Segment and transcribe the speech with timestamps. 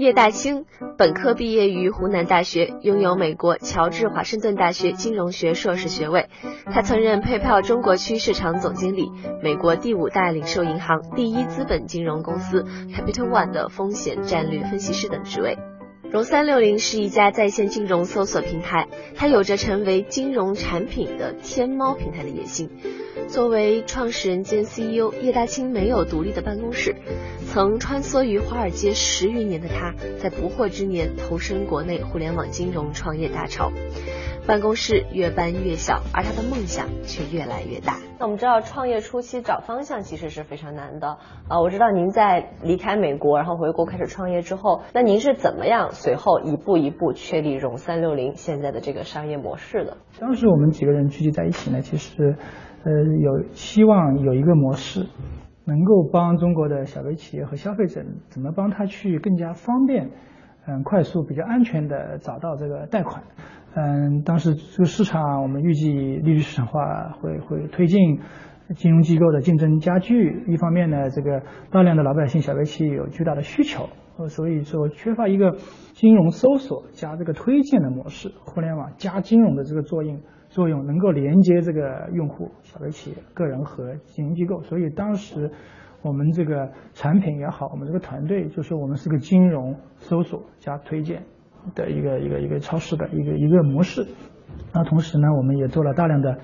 [0.00, 0.64] 叶大清，
[0.96, 6.30] 本科毕业于湖南大学，拥有美国乔治华盛顿大学金融学硕士学位。
[6.72, 12.62] 他曾任 PayPal 中国区市场总经理，美国第五大零售银行第一资本金融公司
[12.96, 15.58] Capital One 的风险战略分析师等职位。
[16.12, 22.68] 融三六零是一家在线金融搜索平台，它有着成为金融产品的天猫平台的野心。
[23.28, 26.96] 作为创始人兼 CEO，叶大清没有独立的办公室。
[27.52, 33.70] 曾穿梭于华尔街十余年的他，在不惑之年投身国内互联网金融创业大潮，
[34.50, 37.98] 办公室越搬越小，而他的梦想却越来越大。
[38.18, 41.06] 那我们知道，创业初期找方向其实是非常难的。
[41.48, 49.98] 啊，我知道您在离开美国，然后回国开始创业之后，那您是怎么样随后一步一步确立融三六零现在的这个商业模式的？
[50.18, 52.34] 当时我们几个人聚集在一起呢，其实。
[52.82, 55.06] 呃，有希望有一个模式，
[55.66, 60.10] 能够帮中国的小微企业和消费者，怎么帮他去更加方便、
[60.66, 63.22] 嗯，快速、比较安全的找到这个贷款。
[63.74, 68.20] 嗯，当时这个市场，我们预计利率市场化会会推进，
[68.76, 70.44] 金融机构的竞争加剧。
[70.48, 75.56] 一方面呢，这个大量的老百姓小微企业有巨大的需求，呃所以说缺乏一个
[75.92, 80.20] 金融搜索加这个推荐的模式，互联网加金融的这个作用。
[80.50, 85.48] 作用能够连接这个用户、小微企业、个人和金融机构，所以当时
[86.02, 91.22] 我们这个产品也好，我们这个团队就是我们是个金融搜索加推荐
[91.74, 94.06] 的一个一个一个超市的一个一个模式。
[94.72, 96.38] 那同时呢，我们也做了大量的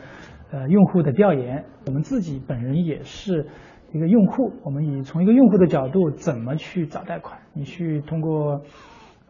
[0.52, 3.46] 呃用户的调研，我们自己本人也是
[3.92, 7.40] 一个用户，我们以从一个用户的角度怎么去找贷款？
[7.54, 8.60] 你去通过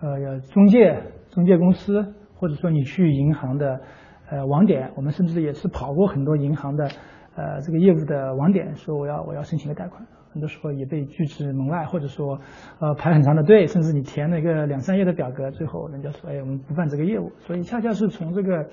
[0.00, 3.80] 呃中介中介公司，或者说你去银行的。
[4.28, 6.88] 呃，网点，我们甚至也是跑过很多银行的，
[7.36, 12.38] 呃，这个业务的网点，说我要我要申请个贷款，很多时候也被拒之门外，或者说，
[12.80, 17.30] 呃，排很长的队，甚至你填了一个两三页的表格，最后人家说，哎，我们不办这个业务。
[17.40, 18.66] 所以恰恰是从这个，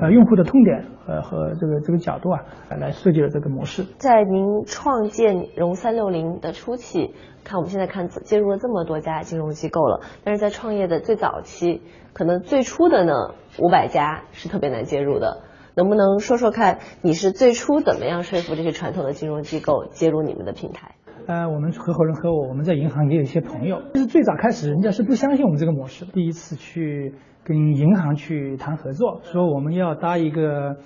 [0.00, 2.40] 呃，用户的痛点，呃和这个这个角度啊，
[2.78, 3.84] 来设计了这个模式。
[3.98, 11.82] 在您创建融三六零的初期，看我们现在看接入了这么多家金融机构了，但是在创业的最早期。
[12.12, 13.12] 可能最初的呢
[13.58, 15.42] 五百家是特别难接入的，
[15.76, 20.94] 能不能说说看你是最初怎么样说服这些传统的金融机构接入你们的平台？
[21.26, 30.76] 呃，我们合伙人和我，我们在银行也有一些朋友，就是最早开始人家是不相信我们这个模式的，第一次去跟银行去谈合作，说我们要搭一个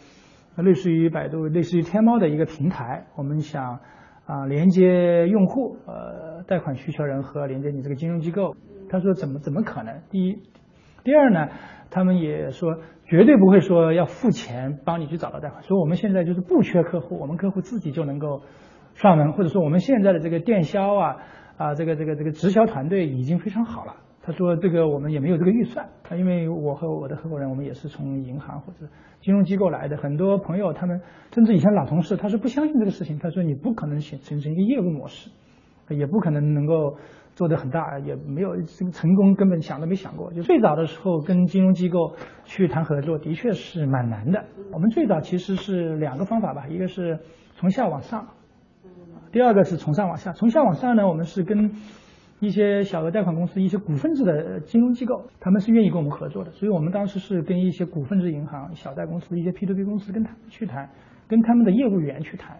[0.56, 3.80] 类似于百度、类似于天猫的一个平台，我们想
[4.26, 8.54] 啊连接用户、呃贷款需求人和连接你这个金融机构。
[8.88, 10.00] 他说怎么怎么可能？
[10.10, 10.40] 第一。
[11.04, 11.48] 第二呢，
[11.90, 12.76] 他们也说
[13.06, 18.42] 绝对不会说要付钱帮你去找到贷款，所以我们现在就是不缺客户，我们客户自己就能够
[18.94, 21.16] 上门，或者说我们现在的这个电销啊
[21.56, 23.94] 啊这个这个这个直销团队已经非常好了。
[24.20, 28.86] 他说这个我们也没有这个预算，因为我和我的合伙人我们也是从银行或者
[29.22, 31.00] 金融机构来的，很多朋友他们
[31.32, 35.30] 甚至以前老同事他是不相信这个事情，他说你不可能形形成一个业务模式，
[35.88, 36.98] 也不可能能够。
[37.38, 40.32] 做得很大，也没有这个成功，根本想都没想过。
[40.32, 44.44] 就最早的时候跟金融机构去谈合作，的确是蛮难的。
[44.72, 47.20] 我们最早其实是两个方法吧，一个是
[47.54, 48.26] 从下往上，
[49.30, 50.32] 第二个是从上往下。
[50.32, 51.70] 从下往上呢，我们是跟
[52.40, 56.50] 一些小额贷款公司、一些股份制的金融机构，他们是愿意跟我们合作的。
[56.50, 60.90] 所以我们当时是跟一些股份制银行、小贷公司、一些 P to P 公司跟他们去谈，
[61.28, 62.56] 跟他们的业务员去谈，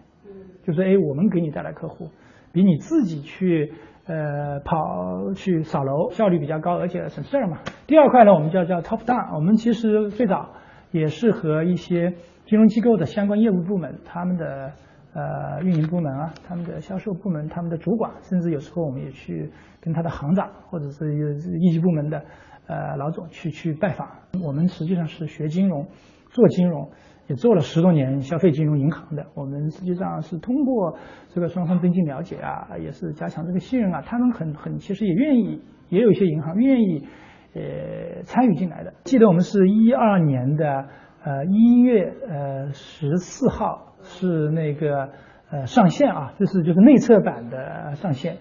[0.65, 2.07] 就是哎，我们给你带来客户，
[2.53, 3.73] 比你自己去。
[4.09, 7.59] 呃，跑去扫楼效率比较高，而且省事儿嘛。
[7.85, 9.35] 第二块呢，我们叫叫 top down。
[9.35, 10.49] 我们其实最早
[10.89, 12.11] 也是和一些
[12.47, 14.71] 金融机构的相关业务部门、他们的
[15.13, 21.13] 呃运营部门啊、他们的销售部门、他们的主管，甚至有时候我们也去跟他的行长或者是
[21.59, 22.19] 一级部门的
[22.65, 24.09] 呃老总去去拜访。
[24.43, 25.85] 我们实际上是学金融、
[26.31, 26.89] 做金融。
[27.29, 30.97] 也做了十多年消费金融银行的，我们实际上是通过
[31.29, 37.07] 这个双方增进了解啊，也是加强这个信任啊，他们很很其实也愿意，也有一些银行愿意
[37.53, 38.95] 呃参与进来的。
[39.03, 40.87] 记得我们是一二年的
[41.23, 45.09] 呃一月呃十四号是那个
[45.51, 48.37] 呃上线啊，就是就是内测版的上线。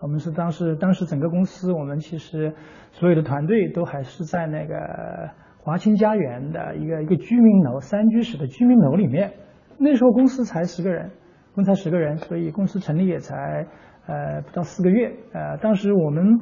[0.00, 2.52] 我们是当时当时整个公司我们其实
[2.90, 5.30] 所有的团队都还是在那个。
[5.64, 9.32] 华清家园的一个一个居民楼三居室的居民楼里面，
[9.78, 11.12] 那时候公司才十个人，
[11.54, 13.64] 公司才十个人，所以公司成立也才
[14.08, 15.12] 呃不到四个月。
[15.32, 16.40] 呃，当时我们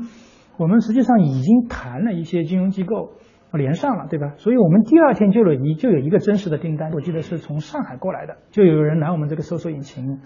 [0.56, 3.10] 我们实际上已经谈了一些金融机构
[3.52, 4.32] 连上了，对吧？
[4.38, 10.20] 所以我们第二天就有一就有一个真实的订单，我记得是从上海过来的，就有人拿我们这个搜索引擎，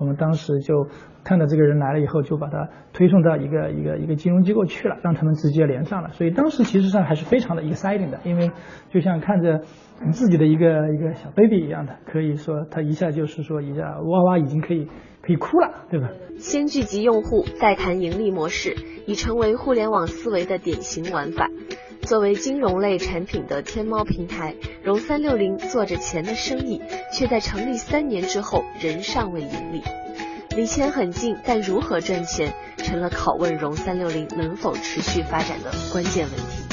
[0.00, 0.88] 我们当时就
[1.22, 6.08] 看到这个人来了以后，就把他推送到一个一个一个金融机构去了，让他们直接连上了。
[6.12, 8.50] 所以当时其实上还是非常的 exciting 的，因为
[8.90, 9.60] 就像看着
[10.10, 14.86] 自己的一个一个小 baby 一样的，可以说他一下就是说一下哇哇已经可以
[15.20, 16.08] 可以哭了，对吧？
[16.38, 18.74] 先聚集用户，再谈盈利模式，
[19.06, 21.46] 已成为互联网思维的典型玩法。
[22.02, 26.80] 作为金融类产品的天猫平台，融三六零做着钱的生意，
[27.12, 29.82] 却在成立三年之后仍尚未盈利。
[30.56, 36.69] 离钱很近，但如何赚钱，成了拷问融三六零能否持续发展的关键问题。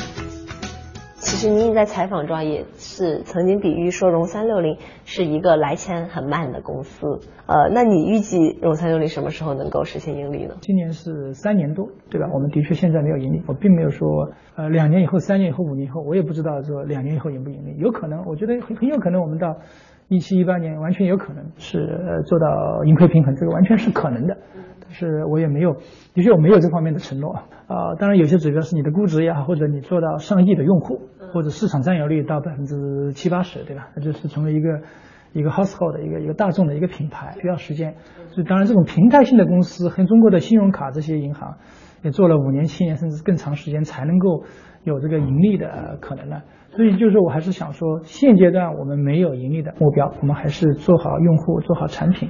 [1.28, 7.06] 其实您在采访中也是曾经比喻说，融三六零是一个来钱很慢的公司。
[7.48, 10.56] 呃，那你预计融三六零什么时候能够实现盈利呢？
[10.62, 12.30] 今年是三年多，对吧？
[12.34, 17.76] 我们的确现在没有盈利，我并没有说呃两年以后、三年以后、五年以后，我也不知道说两年以后盈不盈利。
[17.78, 19.58] 有可能，我觉得很很有可能，我们到
[20.08, 24.38] 一七一八年完全有可能是做到盈亏平衡，这个完全是可能的。
[24.80, 25.74] 但是我也没有，
[26.14, 27.36] 的确我没有这方面的承诺
[27.68, 27.96] 啊。
[28.00, 31.10] 当然有些指标是你的估值也好，或者你做到上亿的用户。
[31.34, 33.90] 或者市场占有率到百分之七八十，对吧？
[33.94, 34.80] 那就是成为一个
[35.34, 37.96] 一个 household 的一个一个大众的一个品牌，需要时间。
[38.32, 41.58] 所以当然，这种平台性的公司和中国的信用卡这些银行
[42.04, 44.44] 也做了五年、七年甚至更长时间，才能够
[44.84, 46.42] 有这个盈利的可能呢。
[46.76, 52.30] 所以就是我还是想说，现阶段我们没有盈利的目标，我们还是做好用户、做好产品，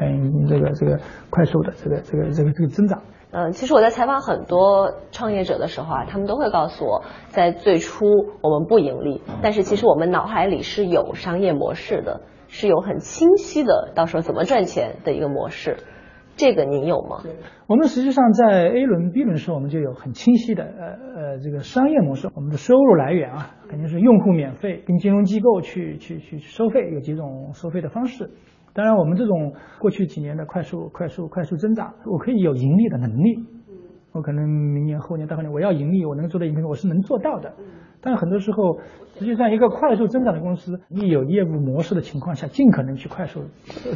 [0.00, 1.00] 嗯，这个这个
[1.30, 3.02] 快速的这个这个这个这个增长。
[3.32, 8.04] 嗯，其实我在采访很多创业者的时候啊，他们都会告诉我，在最初
[8.42, 15.78] 我们不盈利，但是其实我们脑海里是有商业模式的，是有很清晰的，到时候怎么赚钱的一个模式。
[16.36, 17.18] 这个您有吗？
[17.66, 28.30] 我们实际上在 A 轮、B 轮时候，我们就有很清晰的呃呃这个商业模式，我们的收入来源啊，肯定是用户免费，跟金融机构去去去收费，有几种收费的方式。
[28.74, 33.38] 当然，我们这种过去几年的快速、快速、快速增长，我可以有盈利的能力。
[34.12, 37.52] 我可能明年、后年、大后年，我要盈利，我能做到盈利，我是能做到的。
[38.00, 38.78] 但很多时候，
[39.18, 43.42] 实际上一个快速增长的公司，你有业务模式的情况下，尽可能去快速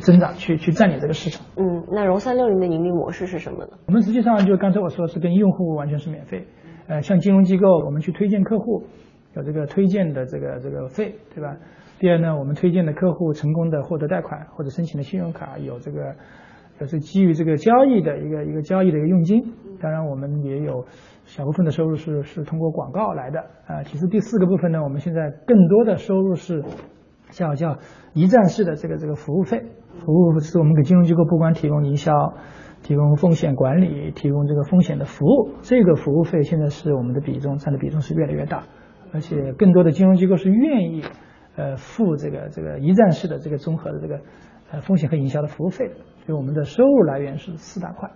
[0.00, 1.44] 增长，去去占领这个市场。
[1.56, 3.72] 嗯，那融三六零的盈利模式是什么呢？
[3.86, 6.46] 我们实际上就刚才我说是跟用户完全是免费。
[6.86, 8.84] 呃，像金融机构，我们去推荐客户，
[9.34, 11.56] 有这个推荐的这个这个费，对吧？
[11.98, 16.14] 第二呢，我们推荐的客户成功的获得贷款或者申请的信用卡，有这个，
[16.78, 19.42] 就是基于这个交易的一个一个交易的一个佣金。
[19.80, 20.84] 当然，我们也有
[21.24, 23.82] 小部分的收入是是通过广告来的啊。
[23.84, 26.62] 其实第四个部分呢，我们现在更多的收入是
[27.30, 27.78] 叫叫
[28.14, 29.62] 一站式的这个这个服务费，
[30.04, 32.12] 服务是我们给金融机构不光提供营销，
[32.82, 35.50] 提供风险管理，提供这个风险的服务。
[35.62, 38.64] 这个服务费现在是我们的比重占的比重是越来越大，
[39.12, 41.02] 而且更多的金融机构是愿意。
[41.58, 44.20] 呃，付这个这个一站式的这个综合的这个
[44.70, 45.88] 呃风险和营销的服务费，
[46.24, 48.10] 所以我们的收入来源是四大块。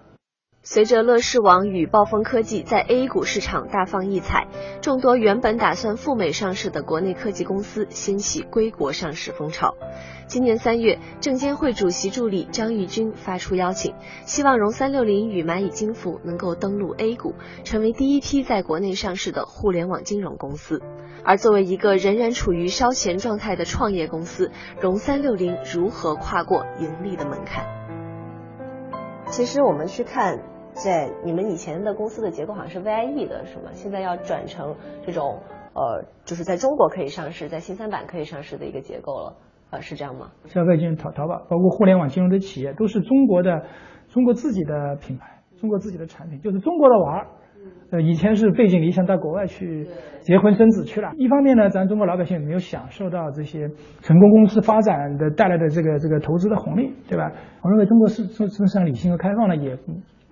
[0.63, 4.47] 随着乐视网与暴风科技在 A 股市场大放异彩，
[4.83, 9.75] 众多原本打算赴美上市的国内科技公司掀起归国上市风潮。
[10.27, 13.95] 今年三月，证监会主席助理张玉军发出邀请，
[14.27, 17.35] 希望融三六零与蚂蚁金服能够登陆 A 股，
[17.65, 20.83] 成为第一批在国内上市的互联网金融公司。
[21.25, 27.65] 而作为一个仍然处于烧钱状态的创业公司，融三六零如何跨过盈利的门槛？
[29.27, 30.41] 其实我们去看，
[30.73, 33.71] 在你们以前的公司的结构好像是 VIE 的，是吗？
[33.73, 34.75] 现在要转成
[35.05, 35.39] 这种
[35.75, 39.37] 呃，就是在中国可以上市，在新三板可以上市的一个结构了，
[39.71, 40.31] 呃，是这样吗？
[40.47, 43.63] 消费金淘淘宝，包括互联网金融的企业，都是中国的，
[44.09, 47.27] 中国自己的品牌，中国自己的产品，就是中国的娃儿。
[47.93, 49.87] 呃，以前是背井离乡到国外去
[50.21, 51.11] 结婚生子去了。
[51.19, 53.69] 一方面呢，咱中国老百姓没有享受到这些
[54.01, 57.33] 成功公司发展的带来的这个这个投资的红利，对吧？
[57.63, 59.77] 我认为中国是是市场理性和开放呢，也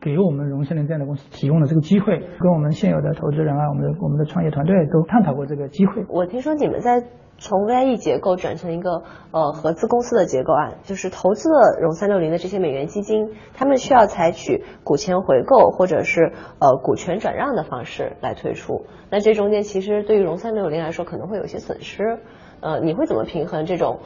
[0.01, 2.19] 给我们融三六零这样的公司提供了这个机会。
[2.19, 6.05] 跟我们现有的投资人啊，我们的我们的创业团队都探讨过这个机会。
[6.09, 7.05] 我听说你们在。
[7.41, 18.87] 从 VIE 结构转成一个呃合资公司的结构啊，就是投资了融三六零的这些美元基金，他们需要采取股权回购或者是呃股权转让的方式来退出。
[19.09, 22.19] 那这中间其实对于融三六零来说可能会有些损失，
[22.59, 24.01] 呃，你会怎么平衡这种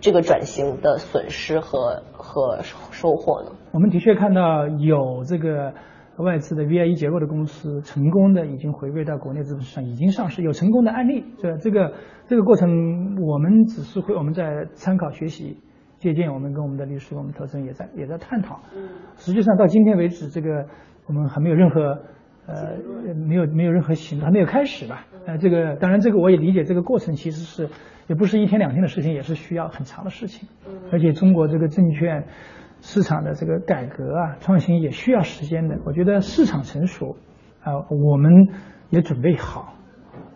[0.00, 3.52] 这个转型的损失和和收获呢？
[3.72, 5.72] 我们的确看到有这个。
[6.18, 11.24] 外资的 VIE 结构的公司成功的已经回归到国内资本市场，已经上市，有成功的案例。
[11.38, 11.92] 这这个
[12.26, 12.68] 这个过程，
[13.22, 15.56] 我们只是会我们在参考学习
[16.00, 18.58] 借鉴，我们跟我们的律师、我们投资人也在也在探讨。
[19.14, 20.66] 实际上到今天为止，这个
[21.06, 21.96] 我们还没有任何
[22.48, 25.06] 呃没有没有任何行动，还没有开始吧？
[25.26, 27.68] 呃，这个当然这个我也理解，这个过程其实是
[28.08, 30.48] 也不是一天两天的事情，也是需要很长的事情。
[30.90, 32.24] 而且中国这个证券。
[32.80, 35.80] 市场的这个改革啊，创新也需要时间的。
[35.84, 37.16] 我觉得市场成熟，
[37.60, 38.30] 啊，我们
[38.90, 39.74] 也准备好，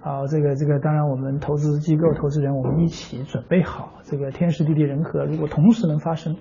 [0.00, 6.34] 啊，这个这个，当然我们投资机构、投资人，我们一起准备好，这个天时地利人和，如果同时能发生，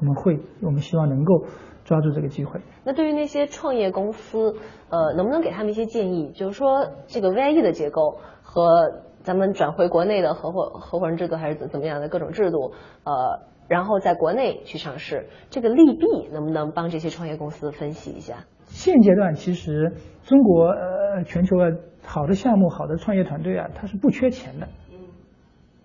[0.00, 1.44] 我们会，我们希望能够
[1.84, 2.60] 抓住这个机会。
[2.84, 4.56] 那对于那些创业公司，
[4.88, 6.32] 呃，能不能给他们一些建议？
[6.34, 12.72] 就是说，这个 VIE 的结构和咱们转回国内的合伙合伙人制度，还是怎怎么样的各种制度，
[13.04, 13.54] 呃。
[13.66, 18.44] 然后在国内去上市，这个利弊能不能帮这些创业公司分析一下？
[18.66, 21.74] 现阶段其实中国呃全球的
[22.04, 24.68] 好的项目、好的创业团队啊，它是不缺钱的，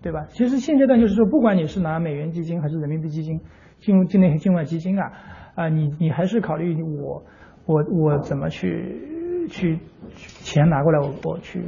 [0.02, 0.26] 对吧？
[0.28, 3.40] 其实现阶段就是说，不管你是拿美元基金还是人民币基金，
[3.78, 5.12] 进入境内境外基金啊，
[5.54, 7.22] 啊，你你还是考虑我
[7.66, 9.78] 我我怎么去去
[10.16, 11.64] 钱拿过来，我我去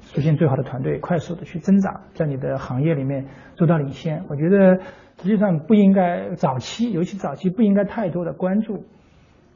[0.00, 4.24] 实现最好的团队，快速的去增长，在你的行业里面做到领先。
[4.28, 4.80] 我觉得。
[5.22, 8.84] 实际上不应该早期，尤其早期不应该太多的关注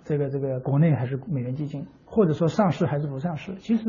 [0.04, 3.52] 这个这个国内还是美元基金，或者说上市还是不上市。
[3.56, 3.82] 其实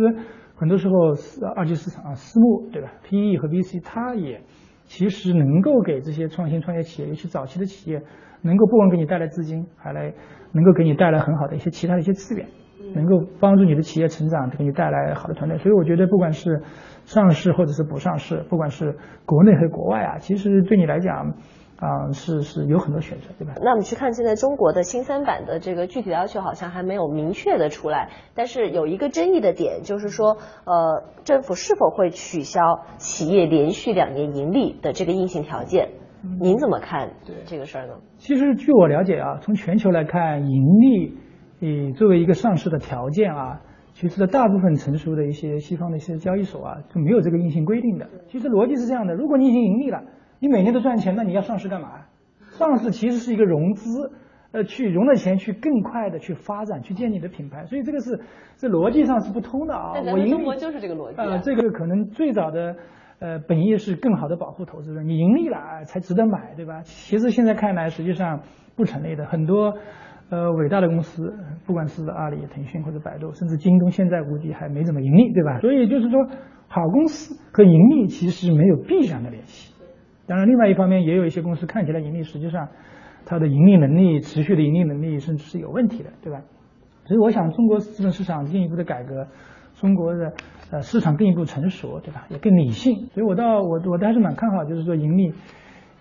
[0.55, 1.13] 很多时候
[1.55, 4.41] 二级市场啊，私募对吧？PE 和 VC 它也
[4.85, 8.01] 其实能够给这些创新创业企业，尤其早期的企业，
[8.41, 10.13] 能够不光给你带来资金，还来
[10.51, 12.47] 能够给你带来很好的一些其他的一些资源，
[12.93, 15.57] 能够帮助你的企业成长，给你带来好的团队。
[15.57, 16.61] 所以我觉得不管是
[17.05, 21.33] 上市或者是不上市，不管是国内和国外啊，其实对你来讲。
[21.81, 23.53] 啊，是是有很多选择，对吧？
[23.61, 28.09] 那我们去看现在中国的新三板的这个具体要求，好像还没有明确的出来。
[28.35, 35.91] 但是有一个争议的点，就是说，呃，政府是否会取消企业连续两年盈利的这个硬性条件？
[36.39, 37.09] 您怎么看
[37.45, 37.93] 这个事儿呢？
[38.17, 41.17] 其实据我了解啊，从全球来看，盈利，
[41.59, 43.61] 以，作为一个上市的条件啊，
[43.93, 48.07] 其实大部分成熟的一些西方的一些交易所啊，就没有这个硬性规定的。
[48.27, 50.01] 其实逻辑是这样的：如果你已经盈利了。
[50.41, 51.89] 你每年都赚钱，那你要上市干嘛？
[52.51, 54.09] 上市其实是一个融资，
[54.53, 57.65] 呃，去融了钱去更快的去发展，去建你的品牌。
[57.65, 58.17] 所以这个是
[58.55, 59.91] 这逻辑上是不通的啊。
[60.13, 61.17] 我盈利就是这个逻辑。
[61.17, 62.73] 呃，这个可能最早的
[63.19, 66.81] 呃本意是更好的保护投资人，你盈利了才值得买，对吧？
[66.83, 68.41] 其实现在看来实际上
[68.75, 69.25] 不成立的。
[69.25, 69.73] 很多
[70.29, 71.33] 呃伟大的公司，
[71.65, 75.59] 不管是阿里、腾讯或者百度，甚至京东，现在估计还没怎么盈利，对吧？
[75.59, 76.25] 所以就是说，
[76.67, 79.73] 好公司和盈利其实没有必然的联系。
[80.27, 82.69] 当然，另外一方面也有一些公司看起来盈利，实际上
[83.25, 86.41] 它的盈利能力、持续的盈利能力甚至是有问题的，对吧？
[87.05, 89.27] 所以我想，中国资本市场进一步的改革，
[89.79, 90.33] 中国的
[90.71, 92.25] 呃市场更一步成熟，对吧？
[92.29, 93.07] 也更理性。
[93.13, 95.33] 所以我倒我我还是蛮看好，就是说盈利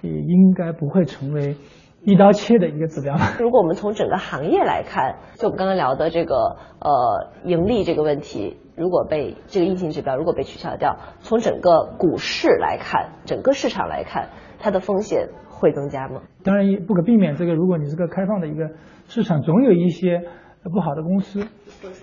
[0.02, 1.56] 也应该不会成为
[2.02, 3.14] 一刀切的一个指标。
[3.38, 6.34] 如果我们从整个行业来看，就我们刚刚聊的这个
[6.80, 8.56] 呃盈利这个问题。
[8.76, 14.28] 如果被这个硬性指标如果被取消掉，从整个股市来看，整个市场来看，
[14.60, 16.22] 它的风险会增加吗？
[16.44, 17.34] 当然不可避免。
[17.34, 18.70] 这个如果你是个开放的一个
[19.08, 20.22] 市场，总有一些
[20.64, 21.46] 不好的公司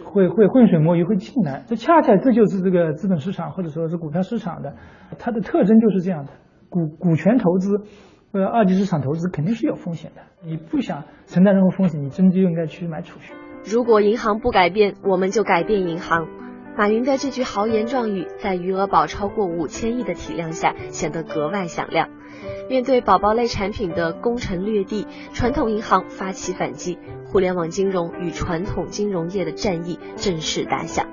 [0.03, 1.63] 会会浑水摸鱼会进来。
[1.67, 4.75] 这恰恰这就是这个资本市场或者说是股票市场的
[5.19, 6.31] 它的特征就是这样的。
[6.69, 7.83] 股股权投资
[8.31, 10.21] 呃二级市场投资肯定是有风险的。
[10.43, 13.33] 你不想承担任何风险，你真就应该去买储蓄。
[13.63, 16.27] 如果银行不改变，我们就改变银行。
[16.77, 22.09] 马云的这句豪言壮语，在余额宝超过五千亿的体量下，显得格外响亮。
[22.69, 31.07] 面对宝宝类产品的攻城略地，传统银行发起反击，互联网金融与传统金融业的战役正式打响。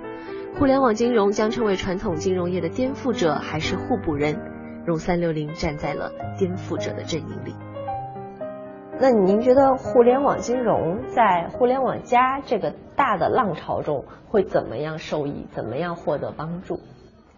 [0.58, 4.40] 互联网金融将成为传统金融业的颠覆者，还是互补人？
[4.84, 7.54] 融三六零站在了颠覆者的阵营里。
[9.00, 15.46] 那您觉得互联网金融在互联网加这个大的浪潮中会怎么样受益？
[15.50, 16.78] 怎么样获得帮助？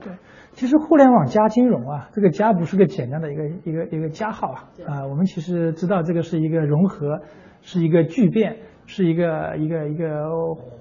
[0.03, 0.13] 对，
[0.53, 7.21] 其实互联网加金融啊，这个加不是个简单的一个一个一个加号啊啊，我们其实知道这个是一个融合，
[7.63, 10.29] 是一个聚变，是一个一个一个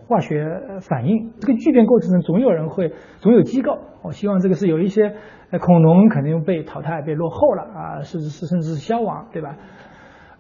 [0.08, 0.44] 化学
[0.82, 1.32] 反应。
[1.39, 3.77] 这个聚变过程中总有人会，总有机构。
[4.01, 5.15] 我希望这个是有一些
[5.62, 9.56] 恐龙肯定被淘汰、被落后了啊，甚至是甚至是消亡，对吧？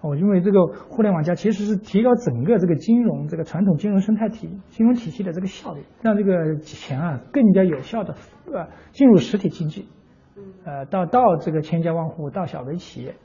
[0.03, 8.13] 我认为这个互联网加其实是提高整个这个金融这个传统金融生态体金融体系的这个效率，让这个钱啊更加有效的
[8.51, 9.87] 呃进入实体经济，
[10.65, 13.15] 呃到到这个千家万户到小微企业，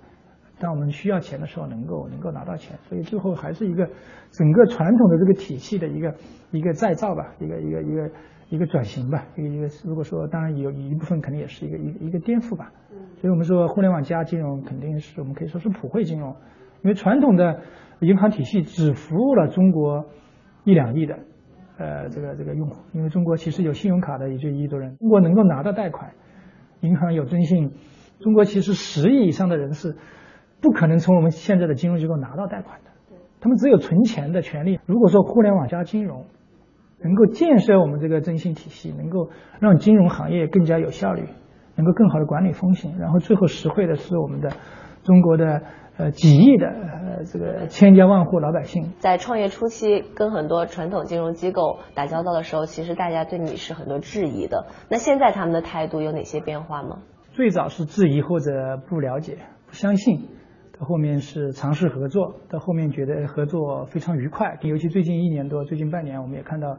[0.61, 3.85] 当我们需要钱的时候能够能够拿到钱，所以最后还是一个
[4.31, 6.15] 整个传统的这个体系的一个
[6.53, 8.11] 一个再造吧，一个一个一个
[8.51, 12.71] 一个转型吧，一个一个如果说当然有一部分肯定也是一个一个一个颠覆吧，
[13.21, 16.37] 所以我们说互联网加金融肯定是我们可以说是普惠金融。
[16.83, 17.61] 因为传统的
[18.01, 20.07] 银行体系只服务了中国
[20.65, 21.19] 一两亿的
[21.79, 26.13] 呃这个这个用户，因为中国其实有信用卡的也就一亿多人，中国能够拿到贷款，
[26.81, 27.73] 银行有征信，
[28.21, 29.97] 中国其实十亿以上的人是
[30.61, 32.91] 不可能从我们现在的金融机构拿到贷款的，
[33.41, 34.79] 他们只有存钱的权利。
[34.87, 36.27] 如果说互联网加金融
[37.01, 39.31] 能够建设我们这个征信体系，能够
[39.61, 41.25] 让金融行业更加有效率，
[41.77, 44.51] 能够更好的管理风险，然后最后实惠的是我们的
[45.09, 45.63] 中国的。
[46.01, 54.69] 呃，几亿的呃，这个千家万户老百姓，在创业初期跟很多传统金融机构打交道的时候，其实大家对你是很多质疑的。
[54.89, 56.99] 那现在他们的态度有哪些变化吗？
[57.33, 60.29] 最早是质疑或者不了解、不相信，
[60.79, 64.57] 到后面是尝试合作，到后面觉得合作非常愉快。
[64.63, 66.79] 尤其最近一年多、最近半年，我们也看到，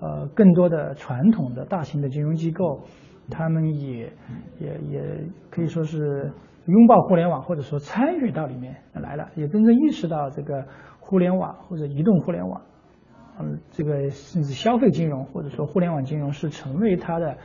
[0.00, 2.80] 呃，更多的传统的大型的金融机构，
[3.30, 4.12] 他们也
[4.58, 5.02] 也也
[5.52, 6.32] 可以说是。
[6.66, 10.66] 拥抱互联网，或者说参与到里面来了，也真正意识到这个
[10.98, 12.62] 互联网或者移动互联网，
[13.40, 17.36] 嗯，这个甚至消费金融或者说互联网金融是成为它的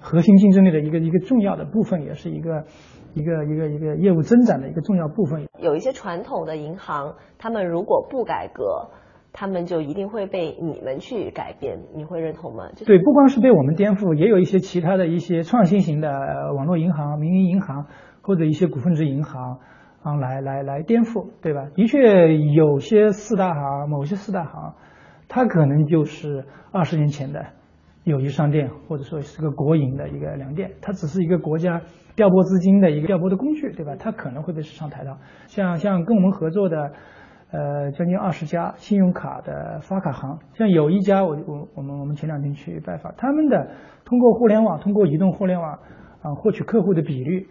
[0.00, 2.64] 核心竞争力的一个一个重要的部分，也是一个
[3.12, 5.46] 一个一个一个业务增长的一个重要部分。
[5.58, 8.90] 有一些传统的银行，他们如果不改革，
[9.32, 12.64] 他们就一定会被你们去改变，你会认同吗？
[12.86, 16.08] 对，不光是被我们颠覆，也有一些其他的一些创新型的
[16.56, 17.86] 网络银行、民营银行。
[18.30, 19.58] 或者一些股份制银行
[20.04, 21.66] 啊，来来来颠覆，对吧？
[21.74, 24.72] 的确，有些四大行，某些四大行，
[25.28, 27.44] 它可能就是二十年前的
[28.04, 31.82] 友谊商店，或者说是个国营的一个粮店，它只是一个国家
[32.14, 33.96] 调拨资金的一个调拨的工具，对吧？
[33.98, 35.18] 它可能会被市场抬到。
[35.48, 36.92] 像像跟我们合作的，
[37.50, 43.72] 呃，将近二十家信用卡的发卡行，像有一家，我我我们我们前两天去拜访，他们的
[44.04, 45.72] 通过互联网，通过移动互联网
[46.22, 47.48] 啊，获取客户的比率。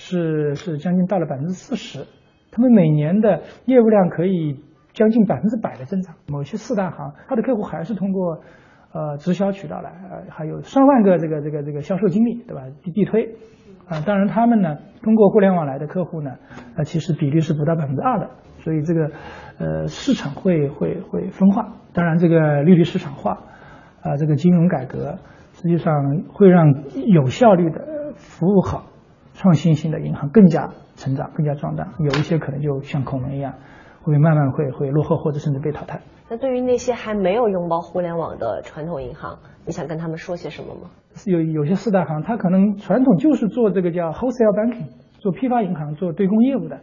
[0.00, 2.06] 是是将近到了百分之四十，
[2.52, 4.62] 他们每年的业务量可以
[4.92, 6.14] 将近百分之百的增长。
[6.28, 8.40] 某些四大行，他的客户还是通过
[8.92, 12.62] 呃直销渠道来，呃还有上万个这个这个这个销售经理，对吧？
[12.84, 13.34] 地地推
[13.88, 16.30] 啊，当然他们呢通过互联网来的客户呢，
[16.76, 19.10] 呃其实比例是不到百分之二的，所以这个
[19.58, 21.74] 呃市场会会会分化。
[21.92, 23.32] 当然这个利率市场化
[24.00, 25.18] 啊，这个金融改革
[25.54, 26.72] 实际上会让
[27.08, 28.84] 有效率的服务好。
[29.38, 33.54] 创新性的银行更加成长，更加壮大，有一些可能就像恐龙一样，
[34.02, 36.00] 会慢慢会会落后，或者甚至被淘汰。
[36.28, 40.90] 那对于那些还没有拥抱互联网的传统银行，你想跟他们说些什么吗？
[41.24, 44.88] 有有些四大行，它可能传统就是做这个叫 wholesale banking，
[45.20, 46.80] 做批发银行，做对公业务的，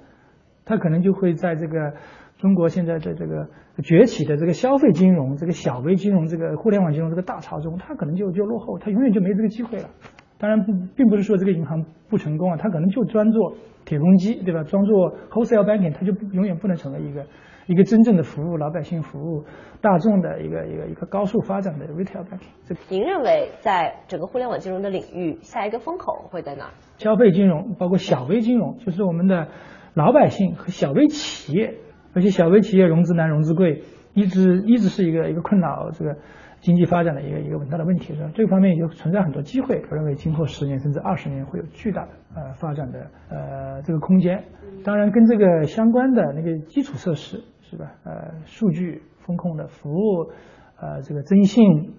[0.63, 1.93] 它可能就会在这个
[2.37, 3.49] 中国现在的这个
[3.83, 9.89] 崛起的这个消费金融、这个小微金融、这个互联网金融这个大潮中，它可能就就落后，它永远就没这个机会了。
[10.37, 14.63] 当然不，并不是说这个银行不成功啊，它可能就专做铁公鸡，对吧？
[14.63, 17.25] 专做 wholesale banking，它就永远不能成为一个
[17.67, 19.45] 一个真正的服务老百姓、服务
[19.81, 22.77] 大众的一个一个一个高速发展的 retail banking。
[22.89, 26.69] 您认为在整个互联网金融的领域，下一个风口会在哪？
[26.97, 29.47] 消费金融，包括小微金融，就是我们的
[29.93, 31.75] 老百姓和小微企业，
[32.13, 36.17] 而且小微企业融资难、融资贵，一直一直是一个一个困扰这个。
[36.65, 38.31] 经济发展的一个一个很大的问题是吧？
[38.33, 39.79] 这个方面也就存在很多机会。
[39.91, 42.99] 我认为今后十年甚至二十年会有巨大的呃发展的
[43.29, 44.43] 呃这个空间。
[44.83, 47.91] 当然，跟这个相关的那个基础设施是吧？
[48.03, 50.31] 呃，数据风控的服务，
[50.79, 51.93] 呃，这个征信，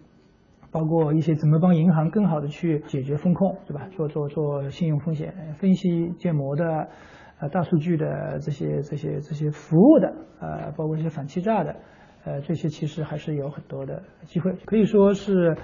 [0.72, 3.87] 包括一些怎么帮银行更好的去解决风控，对吧？
[3.92, 6.88] 做做做信用风险分析、建模的，
[7.38, 11.76] 呃，大数据的这些这些这些服务的，呃，包括一些反欺诈的。
[12.27, 15.57] 呃，这些其实还是有很多的机会，可以说是，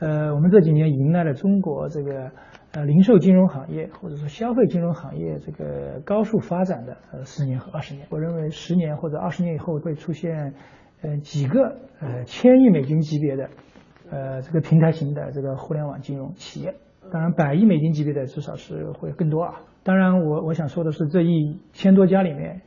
[0.00, 2.30] 呃，我们这几年迎来了中国这个
[2.72, 8.06] 呃零售金融行业或者说消费金融行业这个高速发展的呃十年和二十年。
[8.10, 10.52] 我认为十年或者二十年以后会出现
[11.00, 13.48] 呃几个呃千亿美金级别的
[14.10, 16.74] 呃这个平台型的这个互联网金融企业，
[17.10, 19.62] 当然百亿美金级别的至少是会更多啊。
[19.82, 22.60] 当然，我我想说的是，这一千多家里面，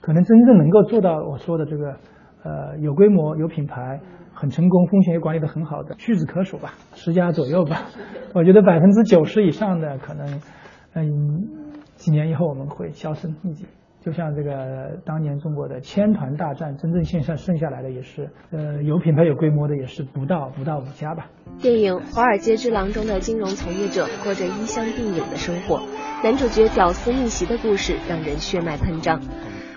[0.00, 1.96] 可能真正能够做到我说的这个。
[2.46, 4.00] 呃，有规模、有品牌、
[4.32, 7.82] 很成功、风险也管理的很好的，屈指可数吧，十家左右吧。
[8.34, 10.40] 我觉得百分之九十以上的可能，
[10.94, 11.48] 嗯，
[11.96, 13.66] 几年以后我们会销声匿迹。
[14.00, 21.26] 就像这个当年中国的千团大战，真正线上剩下来的也是，呃，有品牌、有规模的也是不到不到五家吧。
[21.58, 25.82] 电影《华尔街之狼》中的金融从业者过着衣香鬓影的生活，
[26.22, 29.20] 男主角屌丝逆袭的故事让人血脉喷张。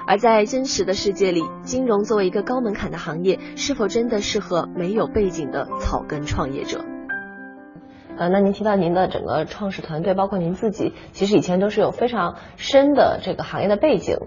[0.09, 6.83] 而在真实的世界里，金融作为一个高门槛的行业，是否真的适合没有背景的草根创业者？
[8.17, 14.17] 呃，那您提到您的整个创始团队，包括您自己，其实以前都是有非常深的这个行业的背景。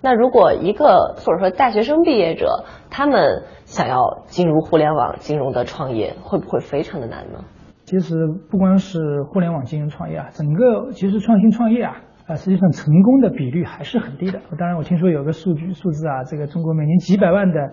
[0.00, 7.40] 那如果一个或者说大学生毕业者，他们想要进入互联网金融的创业，会不会非常的难呢？
[7.84, 8.14] 其实
[8.48, 11.96] 不光是互联网金融创业啊，整个其实创新创业啊。
[12.26, 14.40] 啊，实际上成功的比率还是很低的。
[14.56, 17.72] 当然，我听说有个数据数字啊，这个中国每年几百万的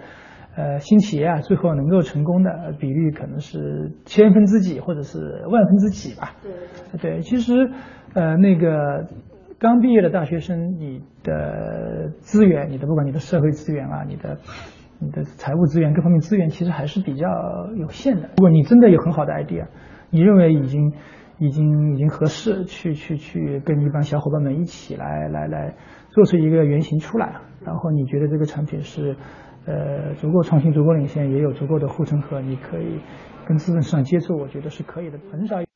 [0.55, 6.31] 呃新企业啊，最后能够成功的比率可能是千分之几或者是万分之几吧。
[6.41, 7.53] 对对，其实
[8.15, 9.05] 呃那个
[9.59, 14.39] 刚毕业的大学生，你的资源，你的不管你的社会资源啊，你的
[14.99, 17.27] 你的财务资源各方面资源，其实还是比较
[17.77, 18.29] 有限的。
[18.37, 19.67] 如果你真的有很好的 idea，
[20.09, 20.91] 你认为已经。
[21.39, 25.73] 已经已经合适，去去去跟一帮小伙伴们一起来来来
[26.09, 29.15] 做出一个原型出来，然后你觉得这个产品是
[29.65, 32.99] 呃足够创新、足够领先，也有足够的护城河，你可以
[33.47, 35.68] 跟资本市场接触，我觉得是可以的，很少。